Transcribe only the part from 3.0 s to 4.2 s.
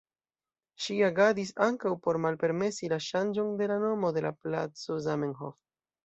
ŝanĝon de la nomo